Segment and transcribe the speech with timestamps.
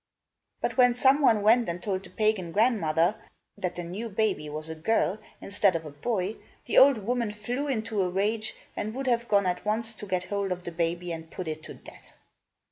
[0.61, 3.17] But when some one went and told the pagan grandmother
[3.55, 7.67] that the new baby was a girl instead of a boy, the old woman flew
[7.67, 11.11] into a rage and would have gone at once to get hold of the baby
[11.11, 12.13] and put it to death.